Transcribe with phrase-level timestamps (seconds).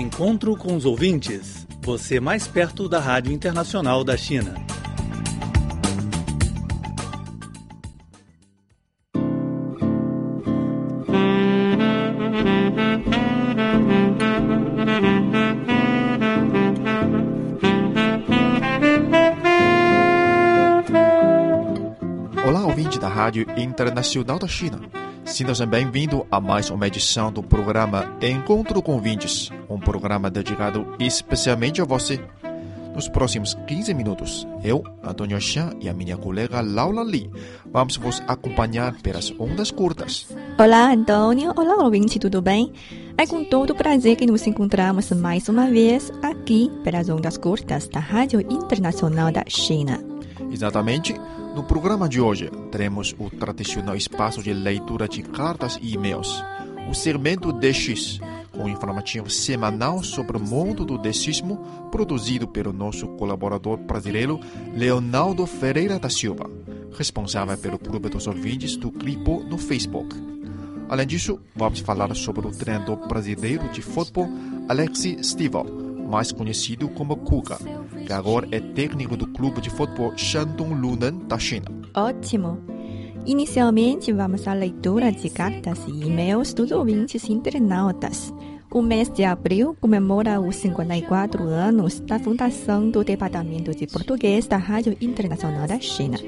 [0.00, 1.66] Encontro com os ouvintes.
[1.82, 4.54] Você mais perto da Rádio Internacional da China.
[22.42, 24.99] Olá, ouvinte da Rádio Internacional da China.
[25.30, 31.80] Sinta-se bem-vindo a mais uma edição do programa Encontro com Ouvintes, um programa dedicado especialmente
[31.80, 32.20] a você.
[32.92, 37.30] Nos próximos 15 minutos, eu, Antônio Chan e a minha colega Laura Lee
[37.64, 40.26] vamos vos acompanhar pelas ondas curtas.
[40.58, 41.52] Olá, Antônio.
[41.56, 42.72] Olá, ouvinte, tudo bem?
[43.16, 48.00] É com todo prazer que nos encontramos mais uma vez aqui pelas ondas curtas da
[48.00, 50.02] Rádio Internacional da China.
[50.50, 51.14] Exatamente.
[51.54, 56.42] No programa de hoje, teremos o tradicional espaço de leitura de cartas e e-mails,
[56.88, 58.20] o segmento DX,
[58.52, 64.38] com informativo semanal sobre o mundo do DXismo, produzido pelo nosso colaborador brasileiro
[64.74, 66.48] Leonardo Ferreira da Silva,
[66.96, 70.14] responsável pelo clube dos ouvintes do Clipo no Facebook.
[70.88, 74.28] Além disso, vamos falar sobre o treinador brasileiro de futebol
[74.68, 75.64] Alexi Stival,
[76.10, 77.58] mais conhecido como Kuka,
[78.10, 81.66] que agora é técnico do clube de futebol Shandong Luneng da China.
[81.94, 82.58] Ótimo!
[83.24, 88.34] Inicialmente, vamos à leitura de cartas e e-mails dos ouvintes internautas.
[88.68, 94.56] O mês de abril comemora os 54 anos da fundação do Departamento de Português da
[94.56, 96.18] Rádio Internacional da China.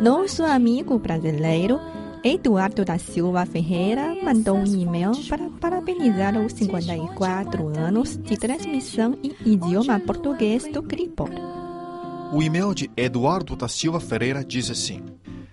[0.00, 1.78] Nosso amigo brasileiro
[2.24, 9.34] Eduardo da Silva Ferreira mandou um e-mail para parabenizar os 54 anos de transmissão em
[9.44, 11.30] idioma português do Cripor.
[12.32, 15.02] O e-mail de Eduardo da Silva Ferreira diz assim: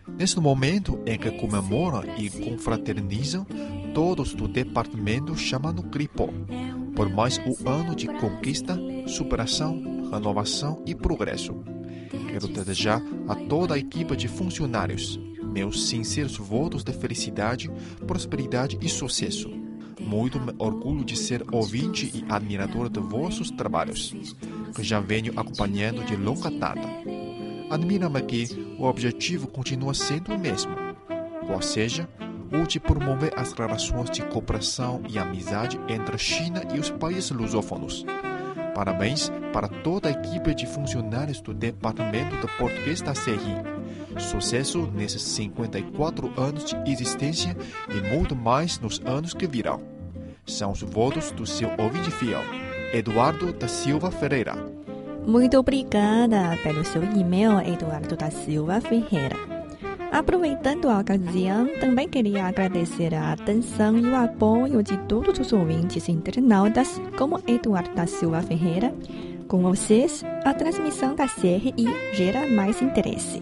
[0.08, 3.48] Neste momento em que comemoram e confraternizam,
[3.92, 6.30] todos do departamento chamam no Cripor,
[6.96, 11.56] por mais um ano de conquista, superação, renovação e progresso.
[12.28, 15.20] Quero desejar a toda a equipe de funcionários
[15.50, 17.70] meus sinceros votos de felicidade,
[18.06, 19.50] prosperidade e sucesso.
[20.00, 24.16] Muito me orgulho de ser ouvinte e admirador de vossos trabalhos,
[24.74, 26.88] que já venho acompanhando de longa data.
[27.70, 30.72] Admira-me que o objetivo continua sendo o mesmo,
[31.46, 32.08] qual seja,
[32.52, 37.30] o de promover as relações de cooperação e amizade entre a China e os países
[37.30, 38.06] lusófonos.
[38.74, 43.79] Parabéns para toda a equipe de funcionários do Departamento de Português da CRI
[44.20, 47.56] Sucesso nesses 54 anos de existência
[47.90, 49.82] e muito mais nos anos que virão.
[50.46, 52.42] São os votos do seu ouvinte fiel,
[52.94, 54.56] Eduardo da Silva Ferreira.
[55.26, 59.36] Muito obrigada pelo seu e-mail, Eduardo da Silva Ferreira.
[60.12, 66.10] Aproveitando a ocasião, também queria agradecer a atenção e o apoio de todos os ouvintes
[66.10, 68.92] internautas, como Eduardo da Silva Ferreira.
[69.50, 71.74] Com vocês, a transmissão da CRI
[72.14, 73.42] gera mais interesse.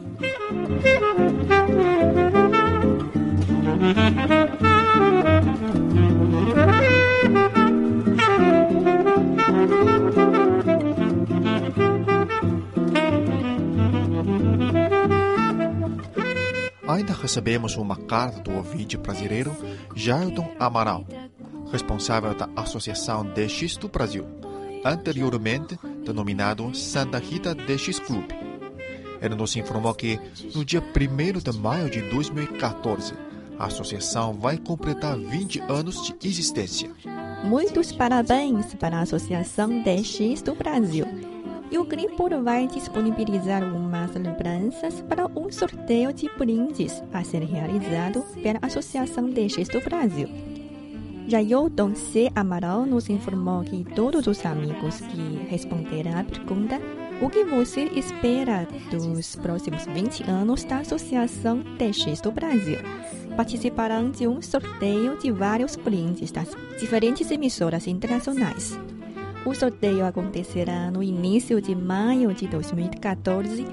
[16.88, 19.54] Ainda recebemos uma carta do ouvinte brasileiro
[19.94, 21.06] Jailton Amaral,
[21.70, 24.26] responsável da Associação DX do Brasil,
[24.86, 28.26] anteriormente denominado Santa Rita DX Club.
[29.22, 30.20] Ele nos informou que,
[30.56, 33.14] no dia 1 de maio de 2014,
[33.60, 36.90] a associação vai completar 20 anos de existência.
[37.44, 41.06] Muitos parabéns para a Associação DX do Brasil.
[41.70, 48.22] E o Gripor vai disponibilizar umas lembranças para um sorteio de brindes a ser realizado
[48.42, 50.57] pela Associação DX do Brasil.
[51.28, 52.32] Jailton C.
[52.34, 56.80] Amaral nos informou que todos os amigos que responderam à pergunta
[57.22, 62.78] o que você espera dos próximos 20 anos da Associação DX do Brasil
[63.36, 68.80] participarão de um sorteio de vários brindes das diferentes emissoras internacionais.
[69.46, 73.66] O sorteio acontecerá no início de maio de 2014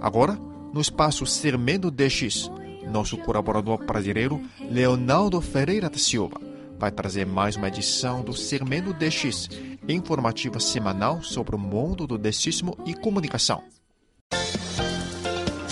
[0.01, 0.39] Agora,
[0.73, 2.49] no espaço Sermendo DX,
[2.93, 4.41] nosso colaborador brasileiro
[4.71, 6.41] Leonardo Ferreira da Silva
[6.79, 9.49] vai trazer mais uma edição do Sermendo DX,
[9.89, 13.65] informativa semanal sobre o mundo do desismo e comunicação.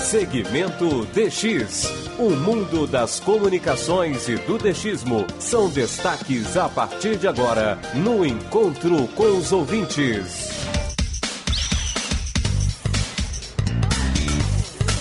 [0.06, 1.90] Segmento DX.
[2.16, 9.08] O mundo das comunicações e do DXismo são destaques a partir de agora no Encontro
[9.08, 10.48] com os Ouvintes.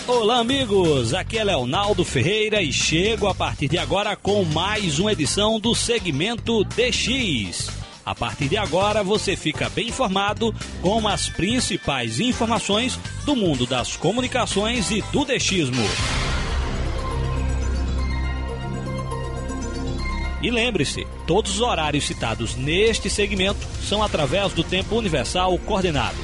[0.08, 1.14] Olá, amigos!
[1.14, 5.76] Aqui é Leonardo Ferreira e chego a partir de agora com mais uma edição do
[5.76, 7.85] Segmento DX.
[8.06, 13.98] A partir de agora você fica bem informado com as principais informações do mundo das
[13.98, 15.84] comunicações e do DXismo.
[20.44, 26.20] E lembre-se, todos os horários citados neste segmento são através do tempo universal coordenado.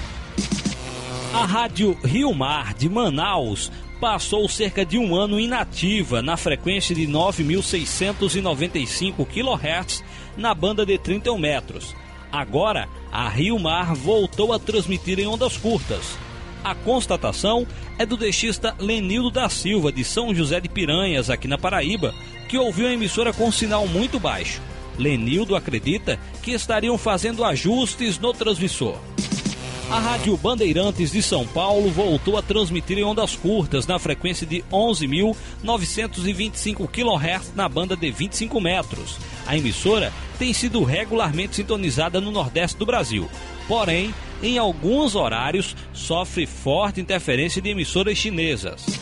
[1.33, 7.07] A Rádio Rio Mar de Manaus passou cerca de um ano inativa na frequência de
[7.07, 10.03] 9.695 kHz
[10.37, 11.95] na banda de 31 metros.
[12.31, 16.17] Agora, a Rio Mar voltou a transmitir em ondas curtas.
[16.63, 17.67] A constatação
[17.97, 22.13] é do deixista Lenildo da Silva, de São José de Piranhas, aqui na Paraíba,
[22.47, 24.61] que ouviu a emissora com sinal muito baixo.
[24.97, 28.97] Lenildo acredita que estariam fazendo ajustes no transmissor.
[29.91, 34.63] A Rádio Bandeirantes de São Paulo voltou a transmitir em ondas curtas na frequência de
[34.71, 39.17] 11.925 kHz na banda de 25 metros.
[39.45, 43.29] A emissora tem sido regularmente sintonizada no Nordeste do Brasil.
[43.67, 49.00] Porém, em alguns horários, sofre forte interferência de emissoras chinesas.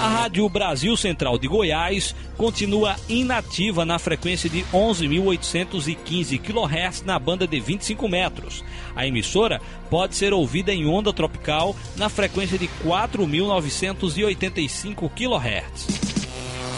[0.00, 7.46] A Rádio Brasil Central de Goiás continua inativa na frequência de 11.815 kHz na banda
[7.46, 8.64] de 25 metros.
[8.96, 9.60] A emissora
[9.90, 15.86] pode ser ouvida em onda tropical na frequência de 4.985 kHz.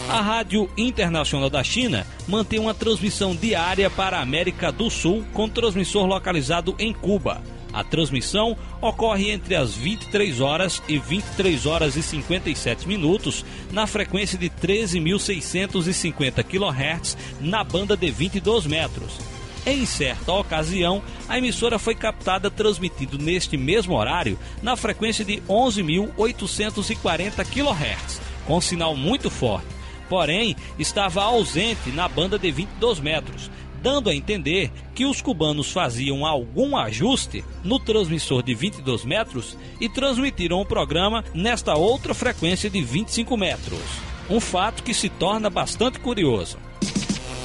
[0.08, 5.48] A Rádio Internacional da China mantém uma transmissão diária para a América do Sul com
[5.48, 7.40] transmissor localizado em Cuba.
[7.72, 14.36] A transmissão ocorre entre as 23 horas e 23 horas e 57 minutos na frequência
[14.36, 19.18] de 13.650 kHz na banda de 22 metros.
[19.64, 27.44] Em certa ocasião, a emissora foi captada transmitindo neste mesmo horário na frequência de 11.840
[27.44, 29.68] kHz, com sinal muito forte.
[30.08, 33.50] Porém, estava ausente na banda de 22 metros,
[33.82, 39.88] dando a entender que os cubanos faziam algum ajuste no transmissor de 22 metros e
[39.88, 43.80] transmitiram o programa nesta outra frequência de 25 metros.
[44.30, 46.58] Um fato que se torna bastante curioso.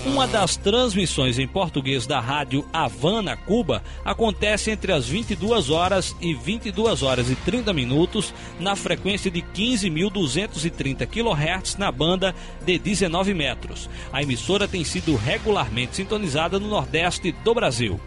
[0.06, 6.34] Uma das transmissões em português da rádio Havana, Cuba, acontece entre as 22 horas e
[6.34, 12.34] 22 horas e 30 minutos na frequência de 15.230 kHz na banda
[12.66, 13.90] de 19 metros.
[14.14, 18.00] A emissora tem sido regularmente sintonizada no Nordeste do Brasil.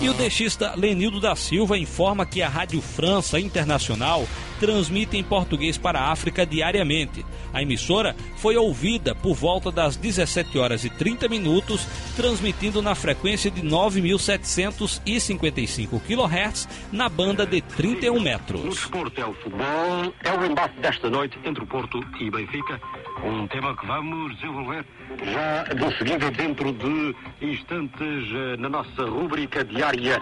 [0.00, 5.76] E o deixista Lenildo da Silva informa que a Rádio França Internacional transmite em português
[5.78, 7.24] para a África diariamente.
[7.52, 11.86] A emissora foi ouvida por volta das 17 horas e 30 minutos,
[12.16, 18.62] transmitindo na frequência de 9.755 kHz na banda de 31 No metros.
[18.74, 22.80] desporto é o futebol, é o embate desta noite entre o Porto e Benfica,
[23.26, 24.84] um tema que vamos desenvolver
[25.24, 30.20] já de seguida dentro de instantes eh, na nossa rúbrica diária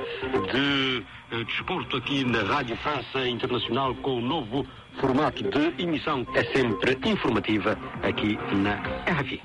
[0.52, 4.66] de eh, desporto aqui na Rádio França Internacional com o novo
[5.00, 8.76] formato de emissão é sempre informativa aqui na
[9.10, 9.42] RFI.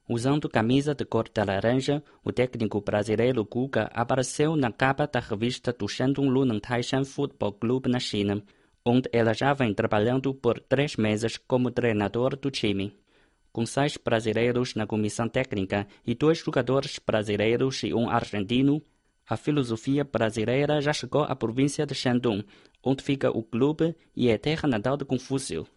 [0.08, 5.72] Usando camisa de cor de laranja, o técnico brasileiro Guga apareceu na capa da revista
[5.72, 8.42] do Shandong Luneng Taishan Football Club na China,
[8.84, 12.92] onde ela já vem trabalhando por três meses como treinador do time.
[13.54, 18.82] Com seis brasileiros na comissão técnica e dois jogadores brasileiros e um argentino,
[19.28, 22.44] a filosofia brasileira já chegou à província de Shandong,
[22.82, 25.68] onde fica o clube e é terra natal de Confúcio.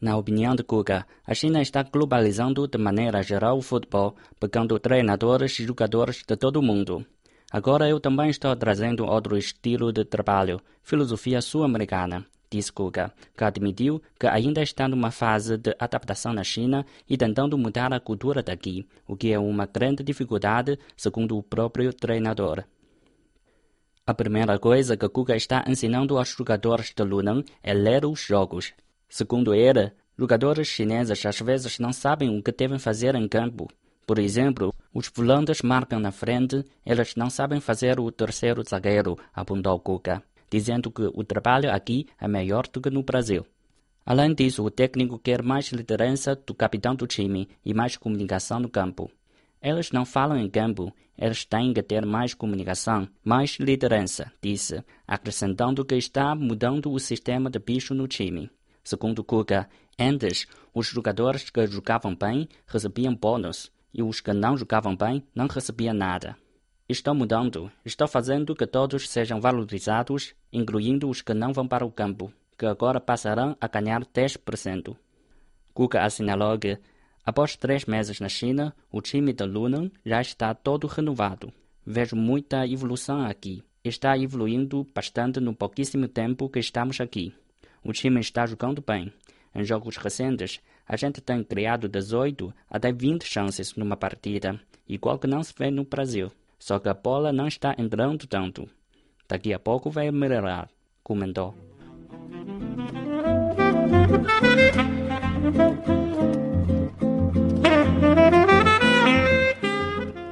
[0.00, 5.56] Na opinião de Guga, a China está globalizando de maneira geral o futebol, pegando treinadores
[5.60, 7.06] e jogadores de todo o mundo.
[7.52, 14.02] Agora eu também estou trazendo outro estilo de trabalho, filosofia sul-americana, disse Guga, que admitiu
[14.18, 18.86] que ainda está numa fase de adaptação na China e tentando mudar a cultura daqui,
[19.06, 22.64] o que é uma grande dificuldade, segundo o próprio treinador.
[24.06, 28.72] A primeira coisa que Guga está ensinando aos jogadores de Luneng é ler os jogos.
[29.06, 33.68] Segundo ele, jogadores chineses às vezes não sabem o que devem fazer em campo.
[34.06, 39.78] Por exemplo, os volantes marcam na frente, eles não sabem fazer o terceiro zagueiro, apontou
[39.78, 43.46] Guga, dizendo que o trabalho aqui é melhor do que no Brasil.
[44.04, 48.68] Além disso, o técnico quer mais liderança do capitão do time e mais comunicação no
[48.68, 49.10] campo.
[49.62, 55.84] Eles não falam em campo, eles têm que ter mais comunicação, mais liderança, disse, acrescentando
[55.84, 58.50] que está mudando o sistema de bicho no time.
[58.84, 64.96] Segundo Guga, antes, os jogadores que jogavam bem recebiam bônus e os que não jogavam
[64.96, 66.36] bem não recebiam nada.
[66.90, 71.92] Estou mudando, estou fazendo que todos sejam valorizados, incluindo os que não vão para o
[71.92, 74.96] campo, que agora passarão a ganhar 10%.
[75.74, 76.78] Guga assinalou que,
[77.22, 81.52] após três meses na China, o time de Luneng já está todo renovado.
[81.84, 83.62] Vejo muita evolução aqui.
[83.84, 87.34] Está evoluindo bastante no pouquíssimo tempo que estamos aqui.
[87.84, 89.12] O time está jogando bem.
[89.54, 95.26] Em jogos recentes, a gente tem criado 18 até 20 chances numa partida, igual que
[95.26, 96.32] não se vê no Brasil.
[96.58, 98.68] Só que a bola não está entrando tanto.
[99.28, 100.68] Daqui a pouco vai melhorar,
[101.02, 101.54] comentou.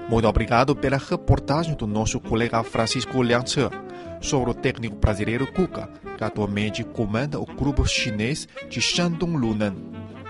[0.09, 3.69] Muito obrigado pela reportagem do nosso colega Francisco Lianze
[4.21, 9.77] sobre o técnico brasileiro Guga, que atualmente comanda o grupo chinês de Shandong Luneng.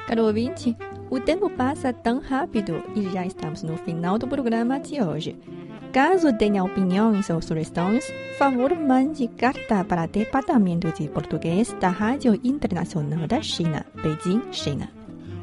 [0.09, 0.77] Caro ouvinte,
[1.09, 5.39] o tempo passa tão rápido e já estamos no final do programa de hoje.
[5.97, 8.05] Caso tenha opiniões ou sugestões,
[8.39, 14.91] favor mande carta para o Departamento de Português da Rádio Internacional da China, Beijing, China.